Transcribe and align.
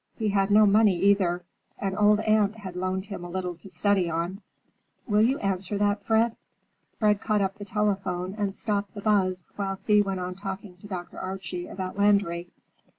He 0.15 0.29
had 0.29 0.49
no 0.49 0.65
money, 0.65 0.95
either. 0.97 1.43
An 1.77 1.95
old 1.95 2.21
aunt 2.21 2.55
had 2.55 2.75
loaned 2.75 3.05
him 3.05 3.23
a 3.23 3.29
little 3.29 3.53
to 3.57 3.69
study 3.69 4.09
on.—Will 4.09 5.21
you 5.21 5.37
answer 5.37 5.77
that, 5.77 6.03
Fred?" 6.03 6.35
Fred 6.97 7.21
caught 7.21 7.39
up 7.41 7.59
the 7.59 7.65
telephone 7.65 8.33
and 8.35 8.55
stopped 8.55 8.95
the 8.95 9.01
buzz 9.01 9.51
while 9.57 9.75
Thea 9.75 10.01
went 10.03 10.19
on 10.19 10.33
talking 10.33 10.75
to 10.77 10.87
Dr. 10.87 11.19
Archie 11.19 11.67
about 11.67 11.99
Landry. 11.99 12.49